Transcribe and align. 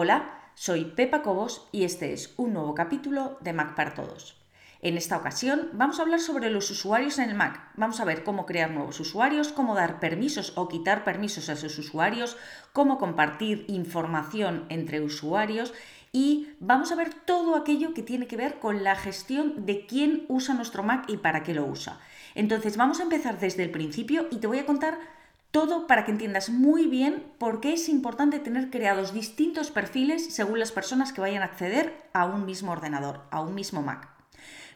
Hola, 0.00 0.52
soy 0.54 0.84
Pepa 0.84 1.22
Cobos 1.22 1.66
y 1.72 1.82
este 1.82 2.12
es 2.12 2.32
un 2.36 2.52
nuevo 2.52 2.72
capítulo 2.72 3.36
de 3.40 3.52
Mac 3.52 3.74
para 3.74 3.94
Todos. 3.94 4.40
En 4.80 4.96
esta 4.96 5.16
ocasión 5.16 5.70
vamos 5.72 5.98
a 5.98 6.02
hablar 6.02 6.20
sobre 6.20 6.50
los 6.50 6.70
usuarios 6.70 7.18
en 7.18 7.30
el 7.30 7.34
Mac. 7.34 7.72
Vamos 7.74 7.98
a 7.98 8.04
ver 8.04 8.22
cómo 8.22 8.46
crear 8.46 8.70
nuevos 8.70 9.00
usuarios, 9.00 9.48
cómo 9.48 9.74
dar 9.74 9.98
permisos 9.98 10.52
o 10.54 10.68
quitar 10.68 11.02
permisos 11.02 11.48
a 11.48 11.54
esos 11.54 11.76
usuarios, 11.80 12.36
cómo 12.72 12.96
compartir 12.96 13.64
información 13.66 14.66
entre 14.68 15.00
usuarios 15.00 15.74
y 16.12 16.50
vamos 16.60 16.92
a 16.92 16.94
ver 16.94 17.12
todo 17.12 17.56
aquello 17.56 17.92
que 17.92 18.04
tiene 18.04 18.28
que 18.28 18.36
ver 18.36 18.60
con 18.60 18.84
la 18.84 18.94
gestión 18.94 19.66
de 19.66 19.84
quién 19.84 20.26
usa 20.28 20.54
nuestro 20.54 20.84
Mac 20.84 21.06
y 21.08 21.16
para 21.16 21.42
qué 21.42 21.54
lo 21.54 21.66
usa. 21.66 21.98
Entonces 22.36 22.76
vamos 22.76 23.00
a 23.00 23.02
empezar 23.02 23.40
desde 23.40 23.64
el 23.64 23.72
principio 23.72 24.28
y 24.30 24.36
te 24.36 24.46
voy 24.46 24.60
a 24.60 24.64
contar 24.64 25.17
todo 25.50 25.86
para 25.86 26.04
que 26.04 26.10
entiendas 26.10 26.50
muy 26.50 26.86
bien 26.86 27.32
por 27.38 27.60
qué 27.60 27.72
es 27.72 27.88
importante 27.88 28.38
tener 28.38 28.70
creados 28.70 29.14
distintos 29.14 29.70
perfiles 29.70 30.34
según 30.34 30.58
las 30.58 30.72
personas 30.72 31.12
que 31.12 31.20
vayan 31.20 31.42
a 31.42 31.46
acceder 31.46 32.08
a 32.12 32.26
un 32.26 32.44
mismo 32.44 32.72
ordenador, 32.72 33.22
a 33.30 33.40
un 33.40 33.54
mismo 33.54 33.82
Mac. 33.82 34.08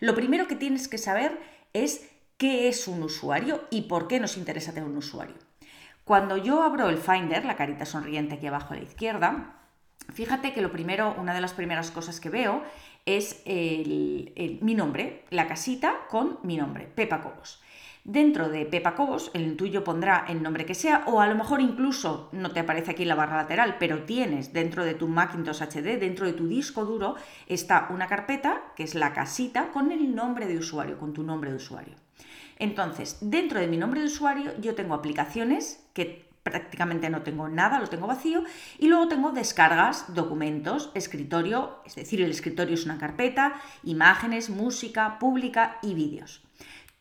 Lo 0.00 0.14
primero 0.14 0.48
que 0.48 0.56
tienes 0.56 0.88
que 0.88 0.98
saber 0.98 1.38
es 1.72 2.08
qué 2.38 2.68
es 2.68 2.88
un 2.88 3.02
usuario 3.02 3.64
y 3.70 3.82
por 3.82 4.08
qué 4.08 4.18
nos 4.18 4.36
interesa 4.36 4.72
tener 4.72 4.88
un 4.88 4.96
usuario. 4.96 5.36
Cuando 6.04 6.36
yo 6.36 6.62
abro 6.62 6.88
el 6.88 6.98
Finder, 6.98 7.44
la 7.44 7.56
carita 7.56 7.86
sonriente 7.86 8.34
aquí 8.34 8.46
abajo 8.48 8.74
a 8.74 8.76
la 8.76 8.82
izquierda, 8.82 9.60
fíjate 10.12 10.52
que 10.52 10.60
lo 10.60 10.72
primero, 10.72 11.14
una 11.18 11.34
de 11.34 11.40
las 11.40 11.52
primeras 11.52 11.92
cosas 11.92 12.18
que 12.18 12.30
veo 12.30 12.64
es 13.06 13.42
mi 13.46 14.74
nombre, 14.74 15.24
la 15.30 15.46
casita 15.46 15.94
con 16.08 16.40
mi 16.42 16.56
nombre, 16.56 16.86
Pepa 16.86 17.20
Cobos. 17.20 17.62
Dentro 18.04 18.48
de 18.48 18.66
Pepa 18.66 18.96
Cobos, 18.96 19.30
el 19.32 19.56
tuyo 19.56 19.84
pondrá 19.84 20.24
el 20.28 20.42
nombre 20.42 20.66
que 20.66 20.74
sea, 20.74 21.04
o 21.06 21.20
a 21.20 21.28
lo 21.28 21.36
mejor 21.36 21.60
incluso 21.60 22.30
no 22.32 22.50
te 22.50 22.58
aparece 22.58 22.90
aquí 22.90 23.02
en 23.02 23.08
la 23.08 23.14
barra 23.14 23.36
lateral, 23.36 23.76
pero 23.78 24.02
tienes 24.02 24.52
dentro 24.52 24.84
de 24.84 24.94
tu 24.94 25.06
Macintosh 25.06 25.62
HD, 25.62 26.00
dentro 26.00 26.26
de 26.26 26.32
tu 26.32 26.48
disco 26.48 26.84
duro, 26.84 27.14
está 27.46 27.86
una 27.90 28.08
carpeta 28.08 28.60
que 28.74 28.82
es 28.82 28.96
la 28.96 29.12
casita 29.12 29.70
con 29.70 29.92
el 29.92 30.16
nombre 30.16 30.48
de 30.48 30.58
usuario, 30.58 30.98
con 30.98 31.12
tu 31.12 31.22
nombre 31.22 31.50
de 31.50 31.56
usuario. 31.56 31.94
Entonces, 32.58 33.18
dentro 33.20 33.60
de 33.60 33.68
mi 33.68 33.76
nombre 33.76 34.00
de 34.00 34.06
usuario, 34.06 34.50
yo 34.60 34.74
tengo 34.74 34.94
aplicaciones 34.94 35.86
que 35.94 36.28
prácticamente 36.42 37.08
no 37.08 37.22
tengo 37.22 37.48
nada, 37.48 37.78
lo 37.78 37.86
tengo 37.86 38.08
vacío, 38.08 38.42
y 38.80 38.88
luego 38.88 39.06
tengo 39.06 39.30
descargas, 39.30 40.12
documentos, 40.12 40.90
escritorio, 40.94 41.78
es 41.84 41.94
decir, 41.94 42.20
el 42.20 42.32
escritorio 42.32 42.74
es 42.74 42.84
una 42.84 42.98
carpeta, 42.98 43.54
imágenes, 43.84 44.50
música, 44.50 45.20
pública 45.20 45.78
y 45.82 45.94
vídeos. 45.94 46.42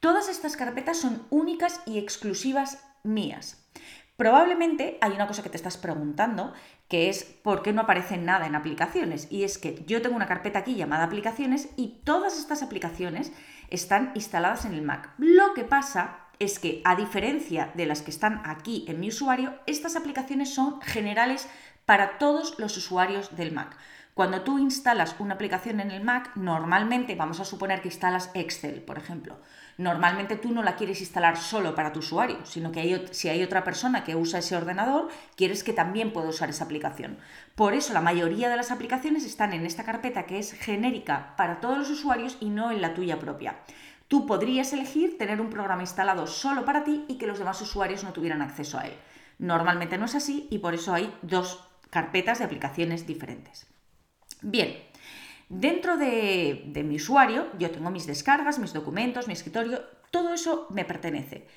Todas 0.02 0.30
estas 0.30 0.58
carpetas 0.58 0.98
son 0.98 1.28
únicas 1.30 1.80
y 1.86 2.00
exclusivas 2.00 2.84
mías. 3.04 3.70
Probablemente 4.18 4.98
hay 5.00 5.12
una 5.12 5.28
cosa 5.28 5.44
que 5.44 5.50
te 5.52 5.58
estás 5.58 5.78
preguntando, 5.78 6.54
que 6.88 7.10
es 7.10 7.24
por 7.24 7.62
qué 7.62 7.72
no 7.72 7.84
aparece 7.84 8.18
nada 8.18 8.48
en 8.48 8.56
aplicaciones. 8.56 9.28
Y 9.30 9.44
es 9.44 9.60
que 9.60 9.84
yo 9.86 10.02
tengo 10.02 10.16
una 10.16 10.26
carpeta 10.26 10.58
aquí 10.58 10.74
llamada 10.74 11.04
aplicaciones 11.04 11.70
y 11.78 12.02
todas 12.04 12.40
estas 12.40 12.64
aplicaciones 12.64 13.32
están 13.70 14.12
instaladas 14.16 14.66
en 14.66 14.74
el 14.74 14.82
Mac. 14.82 15.14
Lo 15.20 15.54
que 15.54 15.66
pasa 15.66 16.18
es 16.40 16.58
que, 16.58 16.82
a 16.84 16.96
diferencia 16.96 17.72
de 17.76 17.86
las 17.86 18.02
que 18.02 18.10
están 18.10 18.42
aquí 18.44 18.86
en 18.88 19.00
mi 19.00 19.10
usuario, 19.10 19.54
estas 19.68 19.96
aplicaciones 19.96 20.52
son 20.52 20.82
generales 20.82 21.48
para 21.86 22.18
todos 22.18 22.58
los 22.58 22.76
usuarios 22.76 23.36
del 23.36 23.52
Mac. 23.52 23.78
Cuando 24.14 24.42
tú 24.42 24.60
instalas 24.60 25.16
una 25.20 25.36
aplicación 25.36 25.80
en 25.80 25.90
el 25.90 26.04
Mac, 26.04 26.32
normalmente 26.36 27.16
vamos 27.16 27.40
a 27.40 27.46
suponer 27.46 27.82
que 27.82 27.88
instalas 27.88 28.30
Excel, 28.34 28.82
por 28.82 28.98
ejemplo. 28.98 29.38
Normalmente 29.78 30.36
tú 30.36 30.52
no 30.52 30.64
la 30.64 30.76
quieres 30.76 31.00
instalar 31.00 31.38
solo 31.38 31.74
para 31.76 31.94
tu 31.94 32.00
usuario, 32.00 32.46
sino 32.46 32.74
que 32.74 33.08
si 33.12 33.30
hay 33.30 33.42
otra 33.42 33.64
persona 33.64 34.04
que 34.04 34.18
usa 34.18 34.40
ese 34.40 34.58
ordenador, 34.58 35.08
quieres 35.38 35.64
que 35.64 35.72
también 35.72 36.12
pueda 36.12 36.28
usar 36.28 36.50
esa 36.50 36.66
aplicación. 36.66 37.20
Por 37.56 37.74
eso 37.74 37.94
la 37.94 38.02
mayoría 38.02 38.50
de 38.50 38.58
las 38.58 38.72
aplicaciones 38.72 39.24
están 39.24 39.54
en 39.54 39.66
esta 39.66 39.86
carpeta 39.86 40.26
que 40.26 40.40
es 40.40 40.54
genérica 40.54 41.34
para 41.38 41.62
todos 41.62 41.78
los 41.78 41.90
usuarios 41.90 42.38
y 42.42 42.50
no 42.50 42.70
en 42.72 42.82
la 42.82 42.94
tuya 42.94 43.18
propia. 43.18 43.60
Tú 44.10 44.26
podrías 44.26 44.74
elegir 44.74 45.18
tener 45.18 45.40
un 45.40 45.50
programa 45.50 45.84
instalado 45.84 46.28
solo 46.28 46.66
para 46.66 46.84
ti 46.84 47.06
y 47.08 47.18
que 47.18 47.28
los 47.28 47.40
demás 47.40 47.62
usuarios 47.62 48.04
no 48.04 48.12
tuvieran 48.12 48.42
acceso 48.42 48.78
a 48.78 48.88
él. 48.88 48.94
Normalmente 49.40 49.98
no 49.98 50.04
es 50.04 50.16
así 50.16 50.48
y 50.52 50.60
por 50.60 50.74
eso 50.74 50.94
hay 50.94 51.16
dos 51.22 51.66
carpetas 51.90 52.40
de 52.40 52.46
aplicaciones 52.46 53.08
diferentes. 53.08 53.72
Bien, 54.42 54.76
dentro 55.50 55.98
de, 55.98 56.84
mi 56.84 56.96
usuario 56.96 57.48
yo 57.60 57.70
tengo 57.70 57.92
mis 57.92 58.08
descargas, 58.08 58.58
mis 58.58 58.74
documentos, 58.74 59.28
mi 59.28 59.34
escritorio, 59.34 59.82
todo 60.10 60.34
eso 60.34 60.68
me 60.72 60.84
pertenece. 60.84 61.48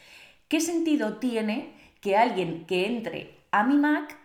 ¿Qué 0.49 0.61
sentido 0.61 1.17
tiene 1.17 1.75
que 2.03 2.17
alguien 2.17 2.67
que 2.67 2.87
entre 2.87 3.41
a 3.50 3.65
mi 3.65 3.77
Mac 3.78 4.19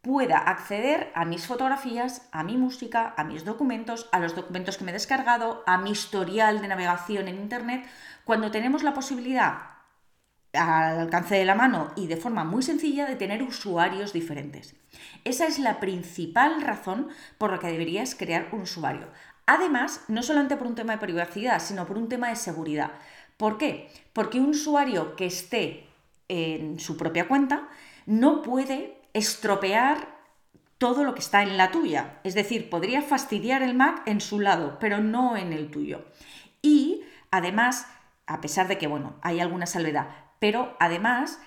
pueda 0.00 0.38
acceder 0.38 1.10
a 1.14 1.24
mis 1.24 1.46
fotografías, 1.46 2.28
a 2.30 2.44
mi 2.44 2.56
música, 2.56 3.14
a 3.16 3.24
mis 3.24 3.44
documentos, 3.44 4.08
a 4.12 4.20
los 4.20 4.36
documentos 4.36 4.76
que 4.76 4.84
me 4.84 4.90
he 4.90 4.94
descargado, 4.94 5.64
a 5.66 5.78
mi 5.78 5.90
historial 5.90 6.60
de 6.60 6.68
navegación 6.68 7.26
en 7.26 7.36
Internet, 7.36 7.84
cuando 8.24 8.50
tenemos 8.50 8.82
la 8.82 8.94
posibilidad 8.94 9.73
al 10.54 10.98
alcance 10.98 11.34
de 11.34 11.44
la 11.44 11.54
mano 11.54 11.92
y 11.96 12.06
de 12.06 12.16
forma 12.16 12.44
muy 12.44 12.62
sencilla 12.62 13.06
de 13.06 13.16
tener 13.16 13.42
usuarios 13.42 14.12
diferentes. 14.12 14.74
Esa 15.24 15.46
es 15.46 15.58
la 15.58 15.80
principal 15.80 16.62
razón 16.62 17.08
por 17.38 17.52
la 17.52 17.58
que 17.58 17.68
deberías 17.68 18.14
crear 18.14 18.48
un 18.52 18.62
usuario. 18.62 19.08
Además, 19.46 20.02
no 20.08 20.22
solamente 20.22 20.56
por 20.56 20.66
un 20.66 20.74
tema 20.74 20.94
de 20.94 20.98
privacidad, 20.98 21.60
sino 21.60 21.86
por 21.86 21.98
un 21.98 22.08
tema 22.08 22.28
de 22.28 22.36
seguridad. 22.36 22.92
¿Por 23.36 23.58
qué? 23.58 23.90
Porque 24.12 24.40
un 24.40 24.50
usuario 24.50 25.16
que 25.16 25.26
esté 25.26 25.86
en 26.28 26.78
su 26.78 26.96
propia 26.96 27.28
cuenta 27.28 27.68
no 28.06 28.42
puede 28.42 28.96
estropear 29.12 30.14
todo 30.78 31.04
lo 31.04 31.14
que 31.14 31.20
está 31.20 31.42
en 31.42 31.56
la 31.56 31.70
tuya. 31.70 32.20
Es 32.24 32.34
decir, 32.34 32.70
podría 32.70 33.02
fastidiar 33.02 33.62
el 33.62 33.74
Mac 33.74 34.02
en 34.06 34.20
su 34.20 34.40
lado, 34.40 34.78
pero 34.80 35.00
no 35.00 35.36
en 35.36 35.52
el 35.52 35.70
tuyo. 35.70 36.04
Y 36.62 37.02
además, 37.30 37.86
a 38.26 38.40
pesar 38.40 38.68
de 38.68 38.78
que, 38.78 38.86
bueno, 38.86 39.14
hay 39.22 39.40
alguna 39.40 39.66
salvedad, 39.66 40.08
pero 40.44 40.76
además 40.78 41.38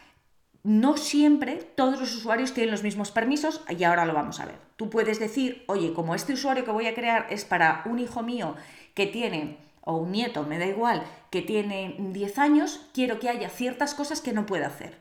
no 0.63 0.97
siempre 0.97 1.57
todos 1.57 1.99
los 1.99 2.15
usuarios 2.15 2.55
tienen 2.55 2.71
los 2.71 2.81
mismos 2.81 3.11
permisos 3.11 3.61
y 3.69 3.83
ahora 3.83 4.07
lo 4.07 4.15
vamos 4.15 4.39
a 4.39 4.47
ver. 4.47 4.55
Tú 4.75 4.89
puedes 4.89 5.19
decir, 5.19 5.63
oye, 5.67 5.93
como 5.93 6.15
este 6.15 6.33
usuario 6.33 6.65
que 6.65 6.71
voy 6.71 6.87
a 6.87 6.95
crear 6.95 7.27
es 7.29 7.45
para 7.45 7.83
un 7.85 7.99
hijo 7.99 8.23
mío 8.23 8.55
que 8.95 9.05
tiene, 9.05 9.59
o 9.81 9.97
un 9.97 10.11
nieto, 10.11 10.41
me 10.41 10.57
da 10.57 10.65
igual, 10.65 11.03
que 11.29 11.43
tiene 11.43 11.95
10 11.99 12.39
años, 12.39 12.87
quiero 12.91 13.19
que 13.19 13.29
haya 13.29 13.49
ciertas 13.49 13.93
cosas 13.93 14.19
que 14.19 14.33
no 14.33 14.47
puede 14.47 14.65
hacer. 14.65 14.97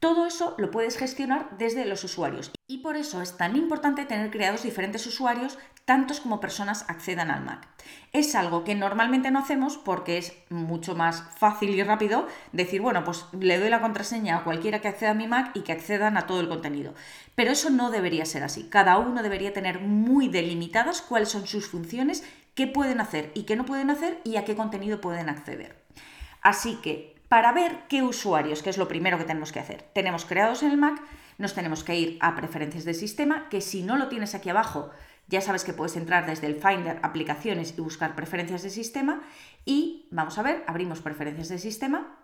Todo 0.00 0.26
eso 0.26 0.54
lo 0.58 0.70
puedes 0.70 0.96
gestionar 0.96 1.50
desde 1.58 1.84
los 1.84 2.04
usuarios 2.04 2.52
y 2.68 2.78
por 2.78 2.96
eso 2.96 3.20
es 3.20 3.36
tan 3.36 3.56
importante 3.56 4.04
tener 4.04 4.30
creados 4.30 4.62
diferentes 4.62 5.04
usuarios, 5.08 5.58
tantos 5.86 6.20
como 6.20 6.38
personas 6.38 6.84
accedan 6.86 7.32
al 7.32 7.44
Mac. 7.44 7.66
Es 8.12 8.36
algo 8.36 8.62
que 8.62 8.76
normalmente 8.76 9.32
no 9.32 9.40
hacemos 9.40 9.76
porque 9.76 10.18
es 10.18 10.34
mucho 10.50 10.94
más 10.94 11.24
fácil 11.36 11.70
y 11.70 11.82
rápido 11.82 12.28
decir, 12.52 12.80
bueno, 12.80 13.02
pues 13.02 13.24
le 13.32 13.58
doy 13.58 13.70
la 13.70 13.80
contraseña 13.80 14.36
a 14.36 14.44
cualquiera 14.44 14.80
que 14.80 14.86
acceda 14.86 15.10
a 15.10 15.14
mi 15.14 15.26
Mac 15.26 15.50
y 15.54 15.62
que 15.62 15.72
accedan 15.72 16.16
a 16.16 16.28
todo 16.28 16.40
el 16.40 16.48
contenido. 16.48 16.94
Pero 17.34 17.50
eso 17.50 17.68
no 17.70 17.90
debería 17.90 18.24
ser 18.24 18.44
así. 18.44 18.68
Cada 18.68 18.98
uno 18.98 19.24
debería 19.24 19.52
tener 19.52 19.80
muy 19.80 20.28
delimitadas 20.28 21.02
cuáles 21.02 21.30
son 21.30 21.44
sus 21.48 21.66
funciones, 21.66 22.22
qué 22.54 22.68
pueden 22.68 23.00
hacer 23.00 23.32
y 23.34 23.44
qué 23.44 23.56
no 23.56 23.64
pueden 23.64 23.90
hacer 23.90 24.20
y 24.22 24.36
a 24.36 24.44
qué 24.44 24.54
contenido 24.54 25.00
pueden 25.00 25.28
acceder. 25.28 25.82
Así 26.40 26.76
que 26.76 27.17
para 27.28 27.52
ver 27.52 27.80
qué 27.88 28.02
usuarios, 28.02 28.62
que 28.62 28.70
es 28.70 28.78
lo 28.78 28.88
primero 28.88 29.18
que 29.18 29.24
tenemos 29.24 29.52
que 29.52 29.60
hacer. 29.60 29.82
Tenemos 29.92 30.24
creados 30.24 30.62
en 30.62 30.70
el 30.70 30.78
Mac, 30.78 31.00
nos 31.36 31.54
tenemos 31.54 31.84
que 31.84 31.96
ir 31.96 32.18
a 32.20 32.34
preferencias 32.34 32.84
de 32.84 32.94
sistema, 32.94 33.48
que 33.48 33.60
si 33.60 33.82
no 33.82 33.96
lo 33.96 34.08
tienes 34.08 34.34
aquí 34.34 34.48
abajo, 34.48 34.90
ya 35.28 35.42
sabes 35.42 35.62
que 35.62 35.74
puedes 35.74 35.96
entrar 35.96 36.26
desde 36.26 36.46
el 36.46 36.54
Finder, 36.54 36.98
aplicaciones 37.02 37.74
y 37.76 37.82
buscar 37.82 38.14
preferencias 38.14 38.62
de 38.62 38.70
sistema. 38.70 39.22
Y 39.66 40.08
vamos 40.10 40.38
a 40.38 40.42
ver, 40.42 40.64
abrimos 40.66 41.00
preferencias 41.02 41.50
de 41.50 41.58
sistema. 41.58 42.18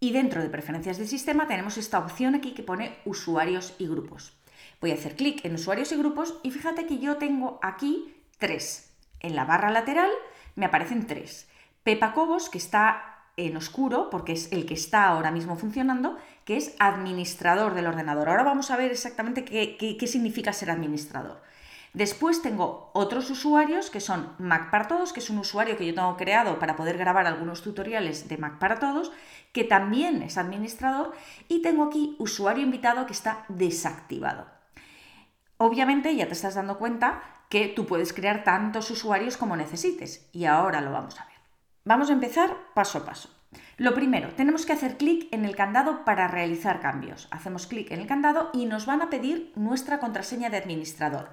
Y 0.00 0.12
dentro 0.12 0.42
de 0.42 0.50
preferencias 0.50 0.98
de 0.98 1.06
sistema 1.06 1.46
tenemos 1.46 1.78
esta 1.78 2.00
opción 2.00 2.34
aquí 2.34 2.54
que 2.54 2.64
pone 2.64 2.96
usuarios 3.04 3.74
y 3.78 3.86
grupos. 3.86 4.36
Voy 4.80 4.90
a 4.90 4.94
hacer 4.94 5.14
clic 5.14 5.44
en 5.44 5.54
usuarios 5.54 5.92
y 5.92 5.96
grupos 5.96 6.38
y 6.42 6.50
fíjate 6.50 6.86
que 6.86 6.98
yo 6.98 7.16
tengo 7.16 7.60
aquí 7.62 8.14
tres. 8.38 8.92
En 9.20 9.36
la 9.36 9.44
barra 9.44 9.70
lateral 9.70 10.10
me 10.56 10.66
aparecen 10.66 11.06
tres. 11.06 11.48
Pepa 11.84 12.12
Cobos, 12.12 12.48
que 12.50 12.58
está 12.58 13.17
en 13.38 13.56
oscuro, 13.56 14.10
porque 14.10 14.32
es 14.32 14.52
el 14.52 14.66
que 14.66 14.74
está 14.74 15.06
ahora 15.06 15.30
mismo 15.30 15.56
funcionando, 15.56 16.18
que 16.44 16.56
es 16.56 16.74
administrador 16.78 17.74
del 17.74 17.86
ordenador. 17.86 18.28
Ahora 18.28 18.42
vamos 18.42 18.70
a 18.70 18.76
ver 18.76 18.90
exactamente 18.90 19.44
qué, 19.44 20.06
significa 20.06 20.52
ser 20.52 20.70
administrador. 20.70 21.40
Después 21.94 22.42
tengo 22.42 22.90
otros 22.92 23.30
usuarios 23.30 23.90
que 23.90 24.00
son 24.00 24.32
Mac 24.38 24.70
para 24.70 24.88
Todos, 24.88 25.12
que 25.12 25.20
es 25.20 25.30
un 25.30 25.38
usuario 25.38 25.76
que 25.76 25.86
yo 25.86 25.94
tengo 25.94 26.16
creado 26.16 26.58
para 26.58 26.76
poder 26.76 26.98
grabar 26.98 27.26
algunos 27.26 27.62
tutoriales 27.62 28.28
de 28.28 28.38
Mac 28.38 28.58
para 28.58 28.78
Todos, 28.78 29.12
que 29.52 29.64
también 29.64 30.22
es 30.22 30.36
administrador, 30.36 31.12
y 31.48 31.62
tengo 31.62 31.84
aquí 31.84 32.16
usuario 32.18 32.64
invitado 32.64 33.06
que 33.06 33.12
está 33.12 33.44
desactivado. 33.48 34.46
Obviamente 35.56 36.14
ya 36.14 36.26
te 36.26 36.34
estás 36.34 36.56
dando 36.56 36.78
cuenta 36.78 37.22
que 37.48 37.68
tú 37.68 37.86
puedes 37.86 38.12
crear 38.12 38.44
tantos 38.44 38.90
usuarios 38.90 39.36
como 39.36 39.56
necesites, 39.56 40.28
y 40.32 40.44
ahora 40.44 40.80
lo 40.80 40.92
vamos 40.92 41.18
a 41.18 41.24
ver. 41.24 41.37
Vamos 41.88 42.10
a 42.10 42.12
empezar 42.12 42.54
paso 42.74 42.98
a 42.98 43.06
paso. 43.06 43.30
Lo 43.78 43.94
primero, 43.94 44.28
tenemos 44.36 44.66
que 44.66 44.74
hacer 44.74 44.98
clic 44.98 45.26
en 45.32 45.46
el 45.46 45.56
candado 45.56 46.04
para 46.04 46.28
realizar 46.28 46.80
cambios. 46.80 47.28
Hacemos 47.30 47.66
clic 47.66 47.90
en 47.90 48.00
el 48.00 48.06
candado 48.06 48.50
y 48.52 48.66
nos 48.66 48.84
van 48.84 49.00
a 49.00 49.08
pedir 49.08 49.54
nuestra 49.56 49.98
contraseña 49.98 50.50
de 50.50 50.58
administrador. 50.58 51.30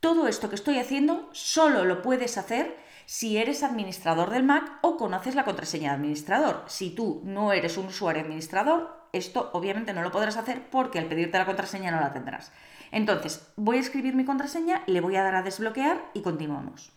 Todo 0.00 0.26
esto 0.26 0.48
que 0.48 0.56
estoy 0.56 0.80
haciendo 0.80 1.28
solo 1.30 1.84
lo 1.84 2.02
puedes 2.02 2.36
hacer 2.36 2.76
si 3.06 3.36
eres 3.36 3.62
administrador 3.62 4.30
del 4.30 4.42
Mac 4.42 4.72
o 4.80 4.96
conoces 4.96 5.36
la 5.36 5.44
contraseña 5.44 5.90
de 5.90 5.98
administrador. 5.98 6.64
Si 6.66 6.90
tú 6.90 7.20
no 7.22 7.52
eres 7.52 7.76
un 7.76 7.86
usuario 7.86 8.22
administrador, 8.22 9.06
esto 9.12 9.50
obviamente 9.52 9.92
no 9.92 10.02
lo 10.02 10.10
podrás 10.10 10.36
hacer 10.36 10.68
porque 10.68 10.98
al 10.98 11.06
pedirte 11.06 11.38
la 11.38 11.46
contraseña 11.46 11.92
no 11.92 12.00
la 12.00 12.12
tendrás. 12.12 12.50
Entonces, 12.90 13.52
voy 13.54 13.76
a 13.76 13.80
escribir 13.80 14.16
mi 14.16 14.24
contraseña, 14.24 14.82
le 14.88 15.00
voy 15.00 15.14
a 15.14 15.22
dar 15.22 15.36
a 15.36 15.42
desbloquear 15.42 16.10
y 16.12 16.22
continuamos. 16.22 16.90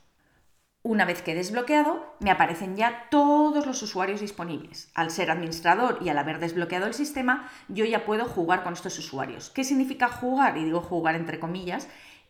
Una 0.87 1.03
vez 1.03 1.23
que 1.23 1.31
he 1.31 1.35
desbloqueado, 1.35 2.13
me 2.19 2.29
aparecen 2.29 2.75
ya 2.75 3.07
todos 3.09 3.65
los 3.65 3.81
usuarios 3.81 4.21
disponibles. 4.21 4.91
Al 4.93 5.09
ser 5.09 5.31
administrador 5.31 5.97
y 5.99 6.09
al 6.09 6.17
haber 6.19 6.37
desbloqueado 6.37 6.85
el 6.85 6.93
sistema, 6.93 7.49
yo 7.69 7.85
ya 7.85 8.05
puedo 8.05 8.25
jugar 8.25 8.61
con 8.61 8.73
estos 8.73 8.99
usuarios. 8.99 9.49
¿Qué 9.49 9.63
significa 9.63 10.09
jugar? 10.09 10.59
Y 10.59 10.63
digo 10.63 10.81
jugar 10.81 11.15
entre 11.15 11.39
comillas, 11.39 11.87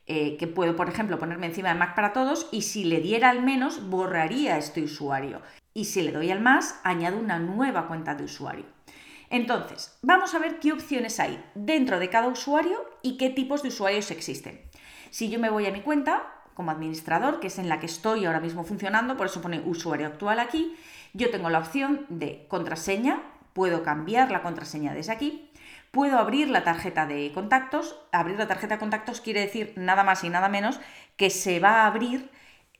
eh, 0.08 0.38
que 0.38 0.48
puedo, 0.48 0.78
por 0.78 0.88
ejemplo, 0.88 1.20
ponerme 1.20 1.48
encima 1.48 1.68
de 1.68 1.76
Mac 1.76 1.96
para 1.96 2.14
todos 2.14 2.48
y 2.54 2.62
si 2.62 2.86
le 2.86 3.02
diera 3.02 3.30
al 3.30 3.44
menos, 3.44 3.90
borraría 3.90 4.58
este 4.58 4.82
usuario. 4.82 5.42
Y 5.74 5.84
si 5.84 6.04
le 6.04 6.14
doy 6.14 6.32
al 6.32 6.40
más, 6.40 6.80
añado 6.86 7.20
una 7.20 7.40
nueva 7.40 7.90
cuenta 7.90 8.16
de 8.16 8.24
usuario. 8.24 8.64
Entonces, 9.30 9.98
vamos 10.02 10.34
a 10.34 10.40
ver 10.40 10.62
qué 10.62 10.72
opciones 10.72 11.20
hay 11.20 11.44
dentro 11.56 12.00
de 12.00 12.10
cada 12.10 12.30
usuario 12.30 12.86
y 13.02 13.18
qué 13.18 13.30
tipos 13.30 13.64
de 13.64 13.68
usuarios 13.68 14.12
existen. 14.12 14.62
Si 15.10 15.30
yo 15.30 15.40
me 15.40 15.50
voy 15.50 15.66
a 15.66 15.72
mi 15.72 15.82
cuenta 15.82 16.35
como 16.56 16.72
administrador, 16.72 17.40
que 17.40 17.48
es 17.48 17.60
en 17.60 17.70
la 17.70 17.80
que 17.80 17.86
estoy 17.86 18.26
ahora 18.26 18.40
mismo 18.40 18.64
funcionando, 18.64 19.16
por 19.16 19.28
eso 19.28 19.42
pone 19.42 19.62
usuario 19.64 20.08
actual 20.08 20.40
aquí, 20.40 20.76
yo 21.14 21.30
tengo 21.30 21.52
la 21.52 21.60
opción 21.60 22.08
de 22.10 22.48
contraseña, 22.48 23.22
puedo 23.54 23.84
cambiar 23.84 24.32
la 24.32 24.42
contraseña 24.42 24.94
desde 24.94 25.12
aquí, 25.12 25.52
puedo 25.92 26.18
abrir 26.18 26.50
la 26.50 26.66
tarjeta 26.66 27.06
de 27.06 27.32
contactos. 27.34 27.96
Abrir 28.12 28.38
la 28.38 28.48
tarjeta 28.48 28.76
de 28.76 28.80
contactos 28.80 29.22
quiere 29.22 29.40
decir 29.40 29.74
nada 29.78 30.04
más 30.04 30.26
y 30.26 30.30
nada 30.30 30.50
menos 30.50 30.82
que 31.16 31.30
se 31.30 31.62
va 31.62 31.84
a 31.84 31.88
abrir 31.88 32.30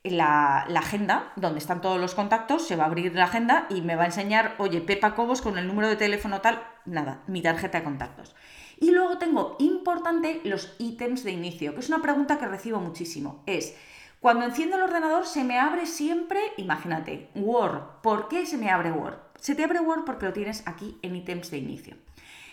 la, 0.04 0.66
agenda, 0.76 1.32
donde 1.36 1.58
están 1.58 1.80
todos 1.80 1.98
los 1.98 2.14
contactos, 2.14 2.68
se 2.68 2.76
va 2.76 2.84
a 2.84 2.86
abrir 2.88 3.14
la 3.14 3.24
agenda 3.24 3.66
y 3.70 3.80
me 3.80 3.96
va 3.96 4.02
a 4.02 4.06
enseñar, 4.06 4.54
oye, 4.58 4.82
Pepa 4.82 5.14
Cobos 5.14 5.40
con 5.40 5.56
el 5.56 5.66
número 5.66 5.88
de 5.88 5.96
teléfono 5.96 6.42
tal, 6.42 6.62
nada, 6.84 7.22
mi 7.26 7.40
tarjeta 7.40 7.78
de 7.78 7.84
contactos. 7.84 8.34
Y 8.78 8.90
luego 8.90 9.18
tengo 9.18 9.56
importante 9.58 10.40
los 10.44 10.74
ítems 10.78 11.24
de 11.24 11.32
inicio, 11.32 11.74
que 11.74 11.80
es 11.80 11.88
una 11.88 12.02
pregunta 12.02 12.38
que 12.38 12.46
recibo 12.46 12.78
muchísimo. 12.78 13.42
Es, 13.46 13.74
cuando 14.20 14.44
enciendo 14.44 14.76
el 14.76 14.82
ordenador 14.82 15.26
se 15.26 15.44
me 15.44 15.58
abre 15.58 15.86
siempre, 15.86 16.40
imagínate, 16.56 17.30
Word. 17.34 18.00
¿Por 18.02 18.28
qué 18.28 18.44
se 18.46 18.58
me 18.58 18.70
abre 18.70 18.92
Word? 18.92 19.18
Se 19.40 19.54
te 19.54 19.64
abre 19.64 19.80
Word 19.80 20.04
porque 20.04 20.26
lo 20.26 20.32
tienes 20.32 20.66
aquí 20.66 20.98
en 21.02 21.16
ítems 21.16 21.50
de 21.50 21.58
inicio. 21.58 21.96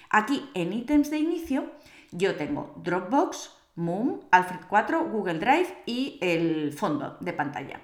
Aquí 0.10 0.50
en 0.54 0.72
ítems 0.74 1.10
de 1.10 1.18
inicio 1.18 1.72
yo 2.12 2.36
tengo 2.36 2.74
Dropbox, 2.78 3.52
Moon, 3.75 4.22
Alfred 4.31 4.62
4, 4.70 5.10
Google 5.10 5.40
Drive 5.40 5.84
y 5.86 6.20
el 6.22 6.74
fondo 6.74 7.18
de 7.20 7.34
pantalla. 7.34 7.81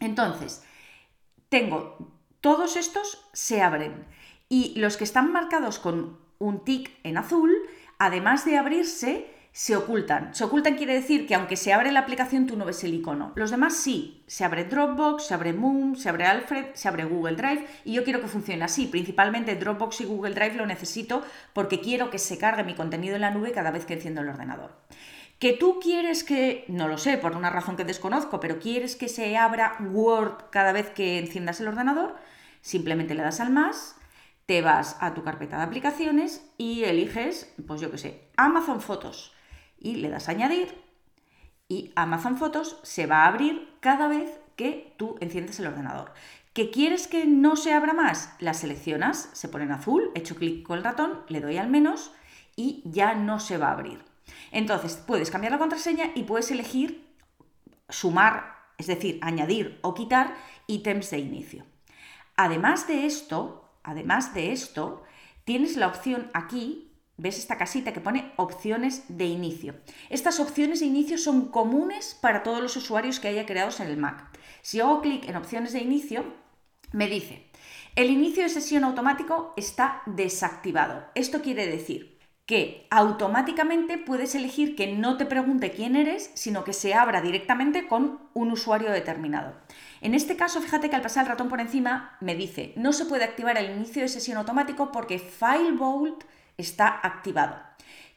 Entonces, 0.00 0.64
tengo 1.50 1.98
todos 2.40 2.76
estos 2.76 3.28
se 3.32 3.60
abren 3.60 4.06
y 4.48 4.78
los 4.80 4.96
que 4.96 5.04
están 5.04 5.30
marcados 5.30 5.78
con 5.78 6.18
un 6.40 6.64
tick 6.64 6.90
en 7.04 7.16
azul, 7.16 7.54
además 7.98 8.44
de 8.44 8.58
abrirse, 8.58 9.30
se 9.52 9.76
ocultan. 9.76 10.34
Se 10.34 10.44
ocultan 10.44 10.76
quiere 10.76 10.94
decir 10.94 11.26
que 11.26 11.34
aunque 11.34 11.56
se 11.56 11.72
abre 11.72 11.90
la 11.92 12.00
aplicación 12.00 12.46
tú 12.46 12.56
no 12.56 12.64
ves 12.64 12.82
el 12.84 12.94
icono. 12.94 13.32
Los 13.34 13.50
demás 13.50 13.76
sí. 13.76 14.24
Se 14.26 14.44
abre 14.44 14.64
Dropbox, 14.64 15.26
se 15.26 15.34
abre 15.34 15.52
Moon, 15.52 15.96
se 15.96 16.08
abre 16.08 16.24
Alfred, 16.24 16.66
se 16.74 16.88
abre 16.88 17.04
Google 17.04 17.36
Drive 17.36 17.66
y 17.84 17.92
yo 17.92 18.04
quiero 18.04 18.20
que 18.20 18.28
funcione 18.28 18.64
así. 18.64 18.86
Principalmente 18.86 19.56
Dropbox 19.56 20.00
y 20.00 20.04
Google 20.04 20.34
Drive 20.34 20.54
lo 20.54 20.66
necesito 20.66 21.22
porque 21.52 21.80
quiero 21.80 22.10
que 22.10 22.18
se 22.18 22.38
cargue 22.38 22.64
mi 22.64 22.74
contenido 22.74 23.16
en 23.16 23.22
la 23.22 23.30
nube 23.30 23.52
cada 23.52 23.70
vez 23.70 23.84
que 23.84 23.94
enciendo 23.94 24.20
el 24.20 24.28
ordenador. 24.28 24.72
Que 25.40 25.52
tú 25.54 25.80
quieres 25.80 26.22
que, 26.22 26.64
no 26.68 26.86
lo 26.86 26.98
sé, 26.98 27.16
por 27.16 27.34
una 27.34 27.50
razón 27.50 27.76
que 27.76 27.84
desconozco, 27.84 28.40
pero 28.40 28.60
quieres 28.60 28.94
que 28.94 29.08
se 29.08 29.36
abra 29.36 29.76
Word 29.80 30.50
cada 30.50 30.72
vez 30.72 30.90
que 30.90 31.18
enciendas 31.18 31.60
el 31.60 31.68
ordenador, 31.68 32.14
simplemente 32.60 33.14
le 33.14 33.22
das 33.22 33.40
al 33.40 33.50
más, 33.50 33.96
te 34.50 34.62
vas 34.62 34.96
a 34.98 35.14
tu 35.14 35.22
carpeta 35.22 35.58
de 35.58 35.62
aplicaciones 35.62 36.44
y 36.58 36.82
eliges, 36.82 37.54
pues 37.68 37.80
yo 37.80 37.92
qué 37.92 37.98
sé, 37.98 38.24
Amazon 38.36 38.80
Fotos 38.80 39.32
y 39.78 39.94
le 39.94 40.10
das 40.10 40.28
añadir 40.28 40.82
y 41.68 41.92
Amazon 41.94 42.36
Fotos 42.36 42.80
se 42.82 43.06
va 43.06 43.18
a 43.18 43.28
abrir 43.28 43.76
cada 43.78 44.08
vez 44.08 44.40
que 44.56 44.92
tú 44.96 45.14
enciendes 45.20 45.60
el 45.60 45.68
ordenador. 45.68 46.12
¿Que 46.52 46.72
quieres 46.72 47.06
que 47.06 47.26
no 47.26 47.54
se 47.54 47.72
abra 47.72 47.92
más? 47.92 48.34
La 48.40 48.52
seleccionas, 48.52 49.30
se 49.34 49.48
pone 49.48 49.66
en 49.66 49.70
azul, 49.70 50.10
hecho 50.16 50.34
clic 50.34 50.66
con 50.66 50.78
el 50.78 50.84
ratón, 50.84 51.20
le 51.28 51.40
doy 51.40 51.56
al 51.56 51.70
menos 51.70 52.10
y 52.56 52.82
ya 52.84 53.14
no 53.14 53.38
se 53.38 53.56
va 53.56 53.68
a 53.68 53.74
abrir. 53.74 54.04
Entonces 54.50 54.96
puedes 54.96 55.30
cambiar 55.30 55.52
la 55.52 55.60
contraseña 55.60 56.06
y 56.16 56.24
puedes 56.24 56.50
elegir 56.50 57.06
sumar, 57.88 58.56
es 58.78 58.88
decir, 58.88 59.20
añadir 59.22 59.78
o 59.82 59.94
quitar 59.94 60.34
ítems 60.66 61.08
de 61.10 61.18
inicio. 61.20 61.64
Además 62.34 62.88
de 62.88 63.06
esto, 63.06 63.69
además 63.82 64.34
de 64.34 64.52
esto, 64.52 65.02
tienes 65.44 65.76
la 65.76 65.88
opción 65.88 66.30
aquí 66.34 66.90
¿Ves 67.22 67.36
esta 67.36 67.58
casita 67.58 67.92
que 67.92 68.00
pone 68.00 68.32
opciones 68.36 69.04
de 69.08 69.26
inicio? 69.26 69.74
Estas 70.08 70.40
opciones 70.40 70.80
de 70.80 70.86
inicio 70.86 71.18
son 71.18 71.48
comunes 71.48 72.16
para 72.18 72.42
todos 72.42 72.62
los 72.62 72.74
usuarios 72.76 73.20
que 73.20 73.28
haya 73.28 73.44
creados 73.44 73.78
en 73.80 73.88
el 73.88 73.98
Mac. 73.98 74.30
Si 74.62 74.80
hago 74.80 75.02
clic 75.02 75.28
en 75.28 75.36
opciones 75.36 75.74
de 75.74 75.80
inicio, 75.80 76.24
me 76.92 77.08
dice, 77.08 77.50
el 77.94 78.08
inicio 78.08 78.42
de 78.42 78.48
sesión 78.48 78.84
automático 78.84 79.52
está 79.58 80.00
desactivado. 80.06 81.04
Esto 81.14 81.42
quiere 81.42 81.66
decir 81.66 82.09
que 82.50 82.84
automáticamente 82.90 83.96
puedes 83.96 84.34
elegir 84.34 84.74
que 84.74 84.92
no 84.92 85.16
te 85.16 85.24
pregunte 85.24 85.70
quién 85.70 85.94
eres, 85.94 86.32
sino 86.34 86.64
que 86.64 86.72
se 86.72 86.94
abra 86.94 87.20
directamente 87.20 87.86
con 87.86 88.18
un 88.34 88.50
usuario 88.50 88.90
determinado. 88.90 89.54
En 90.00 90.16
este 90.16 90.34
caso, 90.34 90.60
fíjate 90.60 90.90
que 90.90 90.96
al 90.96 91.02
pasar 91.02 91.22
el 91.22 91.28
ratón 91.28 91.48
por 91.48 91.60
encima 91.60 92.16
me 92.18 92.34
dice, 92.34 92.72
no 92.74 92.92
se 92.92 93.04
puede 93.04 93.22
activar 93.22 93.56
el 93.56 93.70
inicio 93.70 94.02
de 94.02 94.08
sesión 94.08 94.36
automático 94.36 94.90
porque 94.90 95.20
FileVault 95.20 96.24
está 96.58 96.88
activado. 96.88 97.56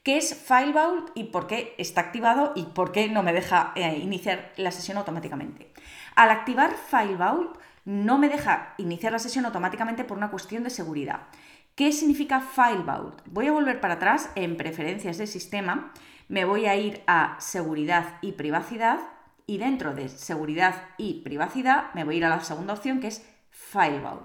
¿Qué 0.01 0.17
es 0.17 0.33
FileVault 0.33 1.11
y 1.13 1.25
por 1.25 1.45
qué 1.45 1.75
está 1.77 2.01
activado 2.01 2.53
y 2.55 2.63
por 2.63 2.91
qué 2.91 3.09
no 3.09 3.21
me 3.21 3.33
deja 3.33 3.71
eh, 3.75 3.99
iniciar 3.99 4.51
la 4.57 4.71
sesión 4.71 4.97
automáticamente? 4.97 5.71
Al 6.15 6.31
activar 6.31 6.73
FileVault 6.89 7.55
no 7.85 8.17
me 8.17 8.29
deja 8.29 8.73
iniciar 8.79 9.11
la 9.11 9.19
sesión 9.19 9.45
automáticamente 9.45 10.03
por 10.03 10.17
una 10.17 10.31
cuestión 10.31 10.63
de 10.63 10.71
seguridad. 10.71 11.27
¿Qué 11.75 11.91
significa 11.91 12.39
FileVault? 12.39 13.21
Voy 13.25 13.47
a 13.47 13.51
volver 13.51 13.81
para 13.81 13.95
atrás 13.95 14.29
en 14.35 14.57
preferencias 14.57 15.17
de 15.17 15.25
sistema, 15.25 15.91
me 16.27 16.45
voy 16.45 16.67
a 16.67 16.75
ir 16.75 17.01
a 17.07 17.35
seguridad 17.39 18.19
y 18.21 18.33
privacidad 18.33 18.99
y 19.47 19.57
dentro 19.57 19.95
de 19.95 20.07
seguridad 20.07 20.89
y 20.99 21.23
privacidad 21.23 21.91
me 21.95 22.03
voy 22.03 22.13
a 22.13 22.17
ir 22.19 22.25
a 22.25 22.29
la 22.29 22.43
segunda 22.43 22.73
opción 22.73 22.99
que 22.99 23.07
es 23.07 23.25
FileVault. 23.49 24.21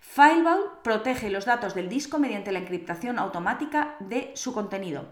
FileVault 0.00 0.82
protege 0.82 1.30
los 1.30 1.44
datos 1.44 1.76
del 1.76 1.88
disco 1.88 2.18
mediante 2.18 2.50
la 2.50 2.58
encriptación 2.58 3.20
automática 3.20 3.94
de 4.00 4.32
su 4.34 4.52
contenido. 4.52 5.06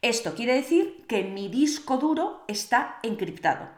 Esto 0.00 0.34
quiere 0.34 0.54
decir 0.54 1.04
que 1.08 1.24
mi 1.24 1.48
disco 1.48 1.98
duro 1.98 2.44
está 2.48 3.00
encriptado. 3.02 3.68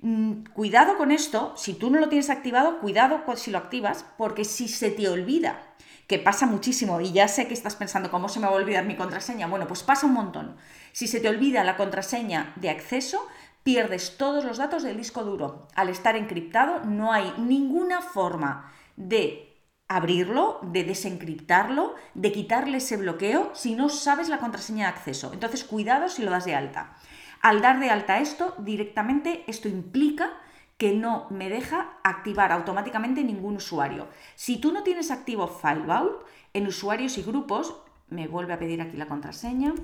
Mm, 0.00 0.42
cuidado 0.54 0.96
con 0.96 1.12
esto, 1.12 1.54
si 1.56 1.74
tú 1.74 1.88
no 1.88 2.00
lo 2.00 2.08
tienes 2.08 2.30
activado, 2.30 2.80
cuidado 2.80 3.22
si 3.36 3.52
lo 3.52 3.58
activas, 3.58 4.04
porque 4.18 4.44
si 4.44 4.66
se 4.66 4.90
te 4.90 5.08
olvida, 5.08 5.70
que 6.10 6.18
pasa 6.18 6.44
muchísimo, 6.44 7.00
y 7.00 7.12
ya 7.12 7.28
sé 7.28 7.46
que 7.46 7.54
estás 7.54 7.76
pensando 7.76 8.10
cómo 8.10 8.28
se 8.28 8.40
me 8.40 8.46
va 8.46 8.52
a 8.52 8.56
olvidar 8.56 8.84
mi 8.84 8.96
contraseña, 8.96 9.46
bueno, 9.46 9.68
pues 9.68 9.84
pasa 9.84 10.06
un 10.06 10.14
montón. 10.14 10.56
Si 10.90 11.06
se 11.06 11.20
te 11.20 11.28
olvida 11.28 11.62
la 11.62 11.76
contraseña 11.76 12.52
de 12.56 12.68
acceso, 12.68 13.28
pierdes 13.62 14.16
todos 14.16 14.44
los 14.44 14.58
datos 14.58 14.82
del 14.82 14.96
disco 14.96 15.22
duro. 15.22 15.68
Al 15.76 15.88
estar 15.88 16.16
encriptado, 16.16 16.80
no 16.84 17.12
hay 17.12 17.32
ninguna 17.38 18.02
forma 18.02 18.72
de 18.96 19.56
abrirlo, 19.86 20.58
de 20.64 20.82
desencriptarlo, 20.82 21.94
de 22.14 22.32
quitarle 22.32 22.78
ese 22.78 22.96
bloqueo 22.96 23.52
si 23.54 23.76
no 23.76 23.88
sabes 23.88 24.28
la 24.28 24.38
contraseña 24.38 24.86
de 24.86 24.98
acceso. 24.98 25.30
Entonces, 25.32 25.62
cuidado 25.62 26.08
si 26.08 26.24
lo 26.24 26.32
das 26.32 26.44
de 26.44 26.56
alta. 26.56 26.96
Al 27.40 27.60
dar 27.60 27.78
de 27.78 27.88
alta 27.88 28.18
esto, 28.18 28.56
directamente 28.58 29.44
esto 29.46 29.68
implica 29.68 30.32
que 30.80 30.94
no 30.94 31.26
me 31.28 31.50
deja 31.50 31.98
activar 32.02 32.52
automáticamente 32.52 33.22
ningún 33.22 33.56
usuario. 33.56 34.08
Si 34.34 34.56
tú 34.56 34.72
no 34.72 34.82
tienes 34.82 35.10
activo 35.10 35.46
FileVault, 35.46 36.22
en 36.54 36.66
usuarios 36.66 37.18
y 37.18 37.22
grupos, 37.22 37.76
me 38.08 38.28
vuelve 38.28 38.54
a 38.54 38.58
pedir 38.58 38.80
aquí 38.80 38.96
la 38.96 39.04
contraseña. 39.04 39.74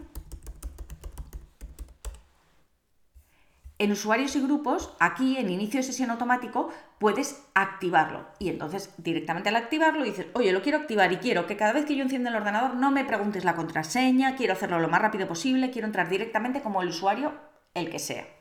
En 3.79 3.93
usuarios 3.93 4.37
y 4.37 4.41
grupos, 4.41 4.97
aquí 4.99 5.37
en 5.37 5.50
inicio 5.50 5.81
de 5.81 5.85
sesión 5.85 6.11
automático, 6.11 6.71
puedes 6.99 7.45
activarlo. 7.53 8.26
Y 8.38 8.49
entonces 8.49 8.95
directamente 8.97 9.50
al 9.50 9.57
activarlo 9.57 10.03
dices, 10.03 10.29
oye, 10.33 10.50
lo 10.50 10.62
quiero 10.62 10.79
activar 10.79 11.12
y 11.12 11.19
quiero 11.19 11.47
que 11.47 11.59
cada 11.59 11.75
vez 11.75 11.85
que 11.85 11.95
yo 11.95 12.05
encienda 12.05 12.31
el 12.31 12.37
ordenador 12.37 12.75
no 12.75 12.91
me 12.91 13.05
preguntes 13.05 13.45
la 13.45 13.55
contraseña, 13.55 14.35
quiero 14.35 14.55
hacerlo 14.55 14.81
lo 14.81 14.88
más 14.88 15.03
rápido 15.03 15.29
posible, 15.29 15.71
quiero 15.71 15.88
entrar 15.88 16.09
directamente 16.09 16.62
como 16.62 16.81
el 16.81 16.88
usuario, 16.88 17.35
el 17.75 17.91
que 17.91 17.99
sea. 17.99 18.36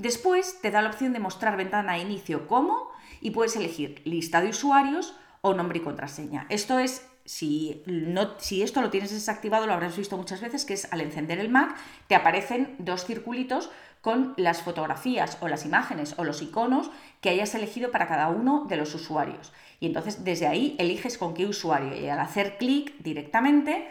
Después 0.00 0.62
te 0.62 0.70
da 0.70 0.80
la 0.80 0.88
opción 0.88 1.12
de 1.12 1.20
mostrar 1.20 1.58
ventana 1.58 1.92
de 1.92 1.98
inicio 1.98 2.48
como 2.48 2.90
y 3.20 3.32
puedes 3.32 3.54
elegir 3.54 4.00
lista 4.06 4.40
de 4.40 4.48
usuarios 4.48 5.14
o 5.42 5.52
nombre 5.52 5.78
y 5.78 5.82
contraseña. 5.82 6.46
Esto 6.48 6.78
es 6.78 7.06
si, 7.26 7.82
no, 7.84 8.30
si, 8.38 8.62
esto 8.62 8.80
lo 8.80 8.88
tienes 8.88 9.10
desactivado, 9.10 9.66
lo 9.66 9.74
habrás 9.74 9.98
visto 9.98 10.16
muchas 10.16 10.40
veces, 10.40 10.64
que 10.64 10.72
es 10.72 10.90
al 10.90 11.02
encender 11.02 11.38
el 11.38 11.50
Mac, 11.50 11.76
te 12.06 12.14
aparecen 12.14 12.76
dos 12.78 13.04
circulitos 13.04 13.68
con 14.00 14.32
las 14.38 14.62
fotografías 14.62 15.36
o 15.42 15.48
las 15.48 15.66
imágenes 15.66 16.14
o 16.16 16.24
los 16.24 16.40
iconos 16.40 16.90
que 17.20 17.28
hayas 17.28 17.54
elegido 17.54 17.90
para 17.90 18.08
cada 18.08 18.28
uno 18.28 18.64
de 18.70 18.78
los 18.78 18.94
usuarios. 18.94 19.52
Y 19.80 19.86
entonces 19.86 20.24
desde 20.24 20.46
ahí 20.46 20.76
eliges 20.78 21.18
con 21.18 21.34
qué 21.34 21.44
usuario 21.44 21.94
y 21.94 22.08
al 22.08 22.20
hacer 22.20 22.56
clic 22.56 22.96
directamente 23.00 23.86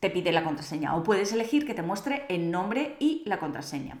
te 0.00 0.10
pide 0.10 0.32
la 0.32 0.42
contraseña 0.42 0.96
o 0.96 1.04
puedes 1.04 1.32
elegir 1.32 1.64
que 1.64 1.74
te 1.74 1.82
muestre 1.82 2.26
el 2.28 2.50
nombre 2.50 2.96
y 2.98 3.22
la 3.26 3.38
contraseña. 3.38 3.96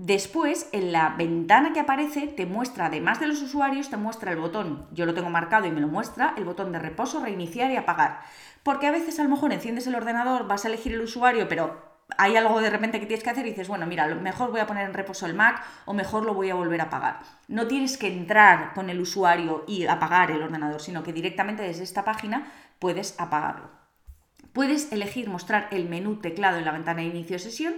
Después, 0.00 0.68
en 0.70 0.92
la 0.92 1.16
ventana 1.18 1.72
que 1.72 1.80
aparece, 1.80 2.28
te 2.28 2.46
muestra, 2.46 2.86
además 2.86 3.18
de 3.18 3.26
los 3.26 3.42
usuarios, 3.42 3.90
te 3.90 3.96
muestra 3.96 4.30
el 4.30 4.38
botón, 4.38 4.86
yo 4.92 5.06
lo 5.06 5.12
tengo 5.12 5.28
marcado 5.28 5.66
y 5.66 5.72
me 5.72 5.80
lo 5.80 5.88
muestra, 5.88 6.34
el 6.36 6.44
botón 6.44 6.70
de 6.70 6.78
reposo, 6.78 7.18
reiniciar 7.18 7.72
y 7.72 7.76
apagar. 7.76 8.20
Porque 8.62 8.86
a 8.86 8.92
veces 8.92 9.18
a 9.18 9.24
lo 9.24 9.28
mejor 9.28 9.52
enciendes 9.52 9.88
el 9.88 9.96
ordenador, 9.96 10.46
vas 10.46 10.64
a 10.64 10.68
elegir 10.68 10.92
el 10.92 11.00
usuario, 11.00 11.48
pero 11.48 11.82
hay 12.16 12.36
algo 12.36 12.60
de 12.60 12.70
repente 12.70 13.00
que 13.00 13.06
tienes 13.06 13.24
que 13.24 13.30
hacer 13.30 13.44
y 13.44 13.50
dices, 13.50 13.66
bueno, 13.66 13.86
mira, 13.86 14.06
mejor 14.06 14.52
voy 14.52 14.60
a 14.60 14.68
poner 14.68 14.86
en 14.86 14.94
reposo 14.94 15.26
el 15.26 15.34
Mac 15.34 15.64
o 15.84 15.94
mejor 15.94 16.24
lo 16.24 16.32
voy 16.32 16.50
a 16.50 16.54
volver 16.54 16.80
a 16.80 16.84
apagar. 16.84 17.18
No 17.48 17.66
tienes 17.66 17.98
que 17.98 18.06
entrar 18.06 18.74
con 18.74 18.90
el 18.90 19.00
usuario 19.00 19.64
y 19.66 19.86
apagar 19.86 20.30
el 20.30 20.44
ordenador, 20.44 20.80
sino 20.80 21.02
que 21.02 21.12
directamente 21.12 21.64
desde 21.64 21.82
esta 21.82 22.04
página 22.04 22.52
puedes 22.78 23.18
apagarlo. 23.18 23.68
Puedes 24.52 24.92
elegir 24.92 25.28
mostrar 25.28 25.66
el 25.72 25.88
menú 25.88 26.20
teclado 26.20 26.58
en 26.58 26.66
la 26.66 26.70
ventana 26.70 27.00
de 27.00 27.08
inicio 27.08 27.40
sesión. 27.40 27.74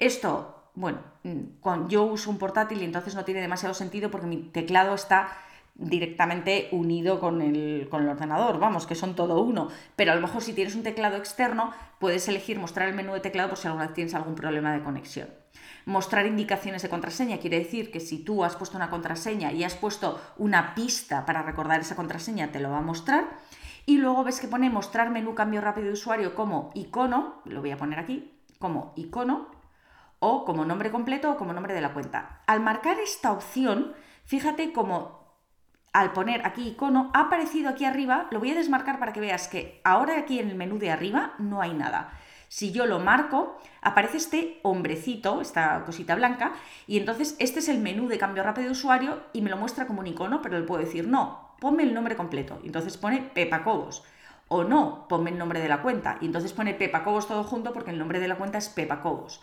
Esto 0.00 0.59
bueno, 0.74 0.98
mm, 1.24 1.88
yo 1.88 2.04
uso 2.04 2.30
un 2.30 2.38
portátil 2.38 2.80
y 2.82 2.84
entonces 2.84 3.14
no 3.14 3.24
tiene 3.24 3.40
demasiado 3.40 3.74
sentido 3.74 4.10
porque 4.10 4.26
mi 4.26 4.38
teclado 4.38 4.94
está 4.94 5.28
directamente 5.74 6.68
unido 6.72 7.20
con 7.20 7.40
el, 7.40 7.88
con 7.90 8.02
el, 8.02 8.08
ordenador, 8.08 8.58
vamos, 8.58 8.86
que 8.86 8.94
son 8.94 9.14
todo 9.14 9.40
uno. 9.40 9.68
Pero 9.96 10.12
a 10.12 10.14
lo 10.14 10.20
mejor 10.20 10.42
si 10.42 10.52
tienes 10.52 10.74
un 10.74 10.82
teclado 10.82 11.16
externo, 11.16 11.72
puedes 11.98 12.28
elegir 12.28 12.58
mostrar 12.58 12.88
el 12.88 12.94
menú 12.94 13.14
de 13.14 13.20
teclado 13.20 13.48
por 13.48 13.58
si 13.58 13.66
alguna 13.66 13.86
vez 13.86 13.94
tienes 13.94 14.14
algún 14.14 14.34
problema 14.34 14.72
de 14.72 14.82
conexión. 14.82 15.28
Mostrar 15.86 16.26
indicaciones 16.26 16.82
de 16.82 16.90
contraseña 16.90 17.38
quiere 17.38 17.58
decir 17.58 17.90
que 17.90 18.00
si 18.00 18.18
tú 18.18 18.44
has 18.44 18.56
puesto 18.56 18.76
una 18.76 18.90
contraseña 18.90 19.52
y 19.52 19.64
has 19.64 19.74
puesto 19.74 20.20
una 20.36 20.74
pista 20.74 21.24
para 21.24 21.42
recordar 21.42 21.80
esa 21.80 21.96
contraseña, 21.96 22.52
te 22.52 22.60
lo 22.60 22.70
va 22.70 22.78
a 22.78 22.82
mostrar. 22.82 23.28
Y 23.86 23.96
luego 23.96 24.22
ves 24.22 24.40
que 24.40 24.48
pone 24.48 24.68
mostrar 24.68 25.10
menú 25.10 25.34
cambio 25.34 25.62
rápido 25.62 25.86
de 25.86 25.94
usuario 25.94 26.34
como 26.34 26.70
icono, 26.74 27.40
lo 27.46 27.60
voy 27.60 27.70
a 27.70 27.78
poner 27.78 27.98
aquí, 27.98 28.30
como 28.58 28.92
icono, 28.96 29.48
o 30.20 30.44
como 30.44 30.64
nombre 30.64 30.90
completo 30.90 31.32
o 31.32 31.36
como 31.36 31.52
nombre 31.52 31.74
de 31.74 31.80
la 31.80 31.92
cuenta. 31.92 32.42
Al 32.46 32.60
marcar 32.60 32.98
esta 33.00 33.32
opción, 33.32 33.94
fíjate 34.24 34.72
como 34.72 35.20
al 35.92 36.12
poner 36.12 36.46
aquí 36.46 36.68
icono 36.68 37.10
ha 37.14 37.22
aparecido 37.22 37.68
aquí 37.68 37.84
arriba, 37.84 38.28
lo 38.30 38.38
voy 38.38 38.52
a 38.52 38.54
desmarcar 38.54 39.00
para 39.00 39.12
que 39.12 39.20
veas 39.20 39.48
que 39.48 39.80
ahora 39.82 40.18
aquí 40.18 40.38
en 40.38 40.48
el 40.48 40.54
menú 40.54 40.78
de 40.78 40.90
arriba 40.90 41.34
no 41.38 41.60
hay 41.60 41.74
nada. 41.74 42.12
Si 42.48 42.72
yo 42.72 42.86
lo 42.86 42.98
marco, 42.98 43.58
aparece 43.80 44.16
este 44.18 44.60
hombrecito, 44.62 45.40
esta 45.40 45.84
cosita 45.84 46.14
blanca, 46.16 46.52
y 46.86 46.98
entonces 46.98 47.36
este 47.38 47.60
es 47.60 47.68
el 47.68 47.78
menú 47.78 48.08
de 48.08 48.18
cambio 48.18 48.42
rápido 48.42 48.66
de 48.66 48.72
usuario 48.72 49.22
y 49.32 49.40
me 49.40 49.50
lo 49.50 49.56
muestra 49.56 49.86
como 49.86 50.00
un 50.00 50.08
icono, 50.08 50.42
pero 50.42 50.58
le 50.58 50.66
puedo 50.66 50.82
decir, 50.82 51.06
no, 51.06 51.54
ponme 51.60 51.84
el 51.84 51.94
nombre 51.94 52.16
completo. 52.16 52.60
Entonces 52.64 52.96
pone 52.96 53.22
Pepa 53.22 53.62
Cobos. 53.62 54.02
O 54.48 54.64
no, 54.64 55.06
ponme 55.08 55.30
el 55.30 55.38
nombre 55.38 55.60
de 55.60 55.68
la 55.68 55.80
cuenta. 55.80 56.18
Y 56.20 56.26
entonces 56.26 56.52
pone 56.52 56.74
Pepa 56.74 57.04
Cobos 57.04 57.28
todo 57.28 57.44
junto 57.44 57.72
porque 57.72 57.92
el 57.92 57.98
nombre 57.98 58.18
de 58.18 58.26
la 58.26 58.34
cuenta 58.34 58.58
es 58.58 58.68
Pepa 58.68 59.00
Cobos 59.00 59.40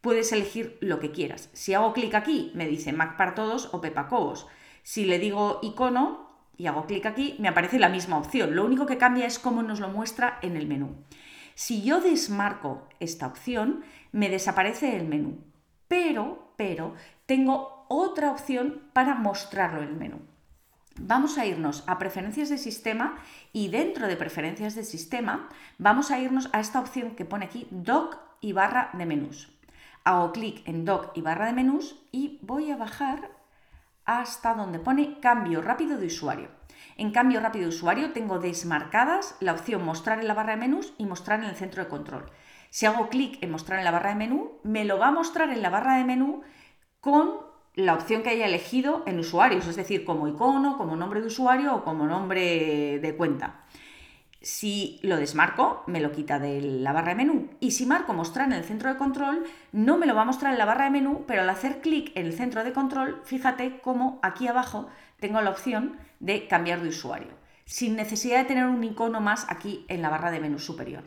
puedes 0.00 0.32
elegir 0.32 0.78
lo 0.80 1.00
que 1.00 1.10
quieras. 1.10 1.50
Si 1.52 1.74
hago 1.74 1.92
clic 1.92 2.14
aquí, 2.14 2.52
me 2.54 2.66
dice 2.66 2.92
Mac 2.92 3.16
para 3.16 3.34
todos 3.34 3.70
o 3.72 3.80
Pepa 3.80 4.08
Cobos. 4.08 4.46
Si 4.82 5.04
le 5.04 5.18
digo 5.18 5.58
icono 5.62 6.28
y 6.56 6.66
hago 6.66 6.86
clic 6.86 7.06
aquí, 7.06 7.36
me 7.38 7.48
aparece 7.48 7.78
la 7.78 7.88
misma 7.88 8.18
opción. 8.18 8.54
Lo 8.54 8.64
único 8.64 8.86
que 8.86 8.98
cambia 8.98 9.26
es 9.26 9.38
cómo 9.38 9.62
nos 9.62 9.80
lo 9.80 9.88
muestra 9.88 10.38
en 10.42 10.56
el 10.56 10.66
menú. 10.66 10.96
Si 11.54 11.82
yo 11.82 12.00
desmarco 12.00 12.88
esta 13.00 13.26
opción, 13.26 13.82
me 14.12 14.28
desaparece 14.28 14.96
el 14.96 15.06
menú. 15.06 15.38
Pero, 15.88 16.52
pero, 16.56 16.94
tengo 17.26 17.84
otra 17.88 18.30
opción 18.30 18.82
para 18.92 19.14
mostrarlo 19.14 19.82
en 19.82 19.88
el 19.88 19.96
menú. 19.96 20.20
Vamos 21.00 21.38
a 21.38 21.46
irnos 21.46 21.84
a 21.86 21.98
preferencias 21.98 22.48
de 22.48 22.58
sistema 22.58 23.18
y 23.52 23.68
dentro 23.68 24.08
de 24.08 24.16
preferencias 24.16 24.74
de 24.74 24.82
sistema 24.82 25.48
vamos 25.78 26.10
a 26.10 26.18
irnos 26.18 26.50
a 26.52 26.60
esta 26.60 26.80
opción 26.80 27.14
que 27.14 27.24
pone 27.24 27.44
aquí 27.44 27.68
doc 27.70 28.18
y 28.40 28.52
barra 28.52 28.90
de 28.94 29.06
menús 29.06 29.57
hago 30.08 30.32
clic 30.32 30.66
en 30.66 30.86
doc 30.86 31.10
y 31.14 31.20
barra 31.20 31.46
de 31.46 31.52
menús 31.52 31.94
y 32.10 32.38
voy 32.40 32.70
a 32.70 32.78
bajar 32.78 33.30
hasta 34.06 34.54
donde 34.54 34.78
pone 34.78 35.20
cambio 35.20 35.60
rápido 35.60 35.98
de 35.98 36.06
usuario. 36.06 36.48
En 36.96 37.10
cambio 37.10 37.40
rápido 37.40 37.64
de 37.64 37.76
usuario 37.76 38.12
tengo 38.12 38.38
desmarcadas 38.38 39.36
la 39.40 39.52
opción 39.52 39.84
mostrar 39.84 40.18
en 40.18 40.26
la 40.26 40.32
barra 40.32 40.52
de 40.52 40.60
menús 40.60 40.94
y 40.96 41.04
mostrar 41.04 41.40
en 41.40 41.50
el 41.50 41.56
centro 41.56 41.84
de 41.84 41.90
control. 41.90 42.30
Si 42.70 42.86
hago 42.86 43.10
clic 43.10 43.36
en 43.42 43.50
mostrar 43.50 43.80
en 43.80 43.84
la 43.84 43.90
barra 43.90 44.10
de 44.10 44.16
menú, 44.16 44.60
me 44.64 44.86
lo 44.86 44.98
va 44.98 45.08
a 45.08 45.12
mostrar 45.12 45.50
en 45.50 45.60
la 45.60 45.68
barra 45.68 45.98
de 45.98 46.04
menú 46.04 46.40
con 47.00 47.40
la 47.74 47.92
opción 47.92 48.22
que 48.22 48.30
haya 48.30 48.46
elegido 48.46 49.02
en 49.04 49.18
usuarios, 49.18 49.66
es 49.66 49.76
decir, 49.76 50.06
como 50.06 50.26
icono, 50.26 50.78
como 50.78 50.96
nombre 50.96 51.20
de 51.20 51.26
usuario 51.26 51.74
o 51.74 51.84
como 51.84 52.06
nombre 52.06 52.98
de 52.98 53.14
cuenta. 53.14 53.66
Si 54.40 55.00
lo 55.02 55.16
desmarco, 55.16 55.82
me 55.88 56.00
lo 56.00 56.12
quita 56.12 56.38
de 56.38 56.60
la 56.62 56.92
barra 56.92 57.08
de 57.08 57.16
menú. 57.16 57.50
Y 57.58 57.72
si 57.72 57.86
marco 57.86 58.14
mostrar 58.14 58.46
en 58.46 58.52
el 58.52 58.64
centro 58.64 58.88
de 58.88 58.96
control, 58.96 59.44
no 59.72 59.98
me 59.98 60.06
lo 60.06 60.14
va 60.14 60.22
a 60.22 60.26
mostrar 60.26 60.52
en 60.52 60.58
la 60.58 60.64
barra 60.64 60.84
de 60.84 60.90
menú, 60.90 61.24
pero 61.26 61.42
al 61.42 61.50
hacer 61.50 61.80
clic 61.80 62.12
en 62.14 62.26
el 62.26 62.32
centro 62.32 62.62
de 62.62 62.72
control, 62.72 63.20
fíjate 63.24 63.80
cómo 63.80 64.20
aquí 64.22 64.46
abajo 64.46 64.88
tengo 65.18 65.40
la 65.40 65.50
opción 65.50 65.96
de 66.20 66.46
cambiar 66.46 66.80
de 66.80 66.90
usuario, 66.90 67.32
sin 67.64 67.96
necesidad 67.96 68.38
de 68.38 68.44
tener 68.44 68.66
un 68.66 68.84
icono 68.84 69.20
más 69.20 69.44
aquí 69.48 69.84
en 69.88 70.02
la 70.02 70.08
barra 70.08 70.30
de 70.30 70.40
menú 70.40 70.60
superior. 70.60 71.02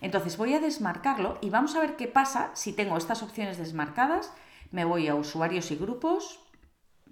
Entonces 0.00 0.36
voy 0.36 0.54
a 0.54 0.60
desmarcarlo 0.60 1.38
y 1.40 1.50
vamos 1.50 1.76
a 1.76 1.80
ver 1.80 1.94
qué 1.94 2.08
pasa 2.08 2.50
si 2.54 2.72
tengo 2.72 2.96
estas 2.96 3.22
opciones 3.22 3.58
desmarcadas. 3.58 4.32
Me 4.72 4.84
voy 4.84 5.06
a 5.06 5.14
usuarios 5.14 5.70
y 5.70 5.76
grupos. 5.76 6.40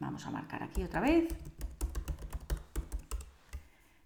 Vamos 0.00 0.26
a 0.26 0.32
marcar 0.32 0.64
aquí 0.64 0.82
otra 0.82 1.00
vez 1.00 1.28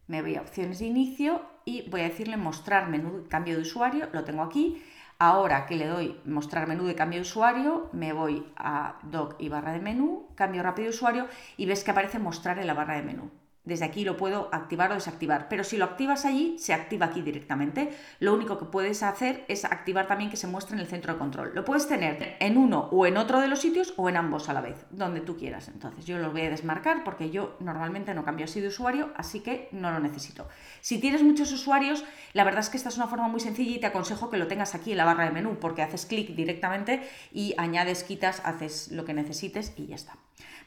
me 0.06 0.23
voy 0.23 0.37
a 0.37 0.42
opciones 0.42 0.78
de 0.78 0.87
inicio 0.87 1.42
y 1.64 1.88
voy 1.88 2.02
a 2.02 2.09
decirle 2.09 2.37
mostrar 2.37 2.88
menú 2.88 3.23
de 3.23 3.28
cambio 3.28 3.56
de 3.56 3.62
usuario, 3.62 4.09
lo 4.12 4.25
tengo 4.25 4.42
aquí. 4.42 4.83
Ahora 5.18 5.66
que 5.66 5.76
le 5.76 5.87
doy 5.87 6.21
mostrar 6.25 6.66
menú 6.66 6.85
de 6.87 6.94
cambio 6.94 7.18
de 7.18 7.23
usuario, 7.23 7.88
me 7.92 8.12
voy 8.12 8.47
a 8.56 8.99
doc 9.02 9.37
y 9.38 9.49
barra 9.49 9.73
de 9.73 9.80
menú, 9.80 10.28
cambio 10.35 10.62
rápido 10.62 10.87
de 10.87 10.94
usuario 10.94 11.28
y 11.56 11.66
ves 11.66 11.85
que 11.85 11.92
aparece 11.92 12.18
mostrar 12.18 12.59
en 12.59 12.66
la 12.66 12.75
barra 12.75 12.97
de 12.97 13.02
menú. 13.02 13.30
Desde 13.64 13.87
aquí 13.87 14.04
lo 14.04 14.18
puedo 14.18 14.50
activar 14.52 14.90
o 14.90 14.94
desactivar, 14.94 15.49
pero 15.49 15.64
si 15.64 15.78
lo 15.78 15.87
activas 15.87 16.26
allí, 16.26 16.59
se 16.59 16.75
activa 16.75 17.06
aquí 17.06 17.23
directamente. 17.23 17.97
Lo 18.21 18.35
único 18.35 18.59
que 18.59 18.66
puedes 18.66 19.02
hacer 19.02 19.47
es 19.49 19.64
activar 19.64 20.06
también 20.06 20.30
que 20.30 20.37
se 20.37 20.47
muestre 20.47 20.75
en 20.75 20.80
el 20.80 20.87
centro 20.87 21.14
de 21.14 21.18
control. 21.18 21.52
Lo 21.54 21.64
puedes 21.64 21.88
tener 21.88 22.37
en 22.40 22.59
uno 22.59 22.88
o 22.92 23.06
en 23.06 23.16
otro 23.16 23.40
de 23.40 23.49
los 23.49 23.61
sitios 23.61 23.94
o 23.97 24.11
en 24.11 24.18
ambos 24.18 24.50
a 24.50 24.52
la 24.52 24.61
vez, 24.61 24.85
donde 24.90 25.23
tú 25.23 25.38
quieras. 25.38 25.68
Entonces 25.68 26.04
yo 26.04 26.18
lo 26.18 26.30
voy 26.30 26.42
a 26.42 26.50
desmarcar 26.50 27.04
porque 27.04 27.30
yo 27.30 27.56
normalmente 27.59 28.12
no 28.12 28.25
cambio 28.25 28.44
así 28.44 28.61
de 28.61 28.68
usuario, 28.68 29.12
así 29.16 29.40
que 29.40 29.68
no 29.73 29.90
lo 29.90 29.99
necesito. 29.99 30.47
Si 30.83 30.99
tienes 30.99 31.23
muchos 31.23 31.50
usuarios, 31.50 32.04
la 32.35 32.44
verdad 32.44 32.61
es 32.61 32.68
que 32.68 32.76
esta 32.76 32.90
es 32.90 32.97
una 32.99 33.09
forma 33.09 33.28
muy 33.28 33.40
sencilla 33.40 33.76
y 33.76 33.80
te 33.80 33.87
aconsejo 33.87 34.28
que 34.28 34.37
lo 34.37 34.47
tengas 34.47 34.75
aquí 34.75 34.90
en 34.92 34.99
la 34.99 35.06
barra 35.06 35.25
de 35.25 35.30
menú 35.30 35.59
porque 35.59 35.80
haces 35.80 36.04
clic 36.04 36.35
directamente 36.35 37.09
y 37.33 37.54
añades, 37.56 38.04
quitas, 38.04 38.42
haces 38.44 38.92
lo 38.92 39.06
que 39.06 39.14
necesites 39.14 39.73
y 39.76 39.87
ya 39.87 39.94
está. 39.94 40.18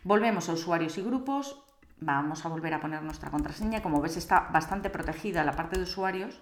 Volvemos 0.03 0.49
a 0.49 0.53
usuarios 0.53 0.97
y 0.97 1.01
grupos, 1.01 1.61
Vamos 1.99 2.45
a 2.45 2.49
volver 2.49 2.73
a 2.73 2.79
poner 2.79 3.01
nuestra 3.01 3.31
contraseña. 3.31 3.81
Como 3.81 4.01
ves 4.01 4.17
está 4.17 4.49
bastante 4.51 4.89
protegida 4.89 5.43
la 5.43 5.53
parte 5.53 5.77
de 5.77 5.83
usuarios. 5.83 6.41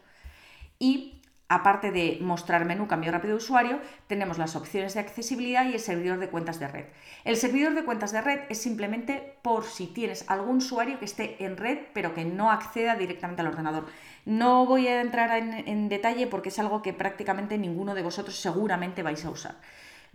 Y 0.79 1.21
aparte 1.47 1.91
de 1.91 2.17
mostrar 2.21 2.65
menú 2.65 2.87
cambio 2.87 3.11
rápido 3.11 3.35
de 3.35 3.43
usuario, 3.43 3.79
tenemos 4.07 4.37
las 4.37 4.55
opciones 4.55 4.95
de 4.95 4.99
accesibilidad 4.99 5.65
y 5.65 5.73
el 5.73 5.79
servidor 5.79 6.19
de 6.19 6.29
cuentas 6.29 6.59
de 6.59 6.67
red. 6.67 6.85
El 7.23 7.37
servidor 7.37 7.75
de 7.75 7.85
cuentas 7.85 8.11
de 8.11 8.21
red 8.21 8.39
es 8.49 8.61
simplemente 8.61 9.37
por 9.43 9.63
si 9.63 9.87
tienes 9.87 10.25
algún 10.27 10.57
usuario 10.57 10.99
que 10.99 11.05
esté 11.05 11.43
en 11.45 11.55
red 11.55 11.79
pero 11.93 12.13
que 12.13 12.25
no 12.25 12.51
acceda 12.51 12.95
directamente 12.95 13.41
al 13.41 13.47
ordenador. 13.47 13.85
No 14.25 14.65
voy 14.65 14.87
a 14.87 15.01
entrar 15.01 15.37
en, 15.37 15.53
en 15.53 15.87
detalle 15.87 16.27
porque 16.27 16.49
es 16.49 16.59
algo 16.59 16.81
que 16.81 16.93
prácticamente 16.93 17.57
ninguno 17.57 17.95
de 17.95 18.01
vosotros 18.01 18.35
seguramente 18.37 19.03
vais 19.03 19.23
a 19.23 19.29
usar. 19.29 19.55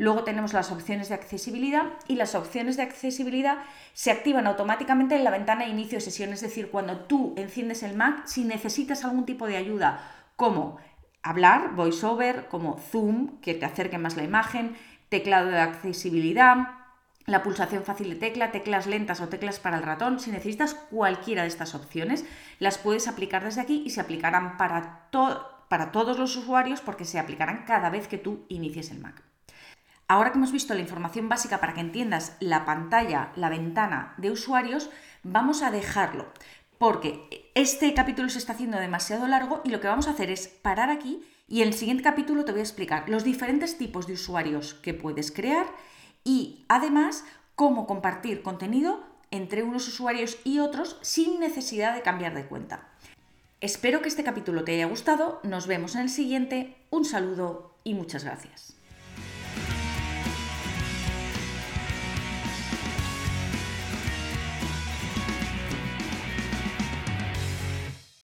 Luego 0.00 0.24
tenemos 0.24 0.54
las 0.54 0.72
opciones 0.72 1.10
de 1.10 1.14
accesibilidad 1.14 1.82
y 2.08 2.14
las 2.14 2.34
opciones 2.34 2.78
de 2.78 2.84
accesibilidad 2.84 3.58
se 3.92 4.10
activan 4.10 4.46
automáticamente 4.46 5.14
en 5.14 5.24
la 5.24 5.30
ventana 5.30 5.66
de 5.66 5.72
inicio 5.72 5.98
de 5.98 6.00
sesión, 6.00 6.32
es 6.32 6.40
decir, 6.40 6.70
cuando 6.70 7.00
tú 7.00 7.34
enciendes 7.36 7.82
el 7.82 7.94
Mac, 7.94 8.22
si 8.24 8.44
necesitas 8.44 9.04
algún 9.04 9.26
tipo 9.26 9.46
de 9.46 9.58
ayuda 9.58 10.00
como 10.36 10.78
hablar, 11.22 11.74
voiceover, 11.74 12.48
como 12.48 12.78
zoom, 12.78 13.42
que 13.42 13.52
te 13.52 13.66
acerque 13.66 13.98
más 13.98 14.16
la 14.16 14.24
imagen, 14.24 14.74
teclado 15.10 15.50
de 15.50 15.60
accesibilidad, 15.60 16.56
la 17.26 17.42
pulsación 17.42 17.84
fácil 17.84 18.08
de 18.08 18.16
tecla, 18.16 18.52
teclas 18.52 18.86
lentas 18.86 19.20
o 19.20 19.28
teclas 19.28 19.60
para 19.60 19.76
el 19.76 19.82
ratón. 19.82 20.18
Si 20.18 20.30
necesitas 20.30 20.72
cualquiera 20.72 21.42
de 21.42 21.48
estas 21.48 21.74
opciones, 21.74 22.24
las 22.58 22.78
puedes 22.78 23.06
aplicar 23.06 23.44
desde 23.44 23.60
aquí 23.60 23.82
y 23.84 23.90
se 23.90 24.00
aplicarán 24.00 24.56
para, 24.56 25.10
para 25.68 25.92
todos 25.92 26.18
los 26.18 26.34
usuarios 26.36 26.80
porque 26.80 27.04
se 27.04 27.18
aplicarán 27.18 27.66
cada 27.66 27.90
vez 27.90 28.08
que 28.08 28.16
tú 28.16 28.46
inicies 28.48 28.92
el 28.92 29.00
Mac. 29.00 29.29
Ahora 30.10 30.32
que 30.32 30.38
hemos 30.38 30.50
visto 30.50 30.74
la 30.74 30.80
información 30.80 31.28
básica 31.28 31.60
para 31.60 31.72
que 31.72 31.80
entiendas 31.80 32.36
la 32.40 32.64
pantalla, 32.64 33.30
la 33.36 33.48
ventana 33.48 34.12
de 34.16 34.32
usuarios, 34.32 34.90
vamos 35.22 35.62
a 35.62 35.70
dejarlo, 35.70 36.26
porque 36.78 37.52
este 37.54 37.94
capítulo 37.94 38.28
se 38.28 38.38
está 38.38 38.54
haciendo 38.54 38.80
demasiado 38.80 39.28
largo 39.28 39.60
y 39.62 39.70
lo 39.70 39.80
que 39.80 39.86
vamos 39.86 40.08
a 40.08 40.10
hacer 40.10 40.28
es 40.28 40.48
parar 40.48 40.90
aquí 40.90 41.24
y 41.46 41.62
en 41.62 41.68
el 41.68 41.74
siguiente 41.74 42.02
capítulo 42.02 42.44
te 42.44 42.50
voy 42.50 42.58
a 42.58 42.64
explicar 42.64 43.08
los 43.08 43.22
diferentes 43.22 43.78
tipos 43.78 44.08
de 44.08 44.14
usuarios 44.14 44.74
que 44.74 44.94
puedes 44.94 45.30
crear 45.30 45.66
y 46.24 46.64
además 46.66 47.24
cómo 47.54 47.86
compartir 47.86 48.42
contenido 48.42 49.04
entre 49.30 49.62
unos 49.62 49.86
usuarios 49.86 50.38
y 50.42 50.58
otros 50.58 50.98
sin 51.02 51.38
necesidad 51.38 51.94
de 51.94 52.02
cambiar 52.02 52.34
de 52.34 52.46
cuenta. 52.46 52.88
Espero 53.60 54.02
que 54.02 54.08
este 54.08 54.24
capítulo 54.24 54.64
te 54.64 54.74
haya 54.74 54.86
gustado, 54.86 55.38
nos 55.44 55.68
vemos 55.68 55.94
en 55.94 56.00
el 56.00 56.10
siguiente, 56.10 56.76
un 56.90 57.04
saludo 57.04 57.76
y 57.84 57.94
muchas 57.94 58.24
gracias. 58.24 58.79